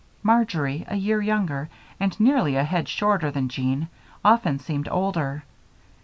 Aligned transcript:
Marjory, 0.23 0.83
a 0.87 0.95
year 0.95 1.21
younger 1.21 1.69
and 1.99 2.19
nearly 2.19 2.55
a 2.55 2.63
head 2.63 2.89
shorter 2.89 3.29
than 3.29 3.47
Jean, 3.49 3.87
often 4.25 4.57
seemed 4.57 4.87
older. 4.89 5.43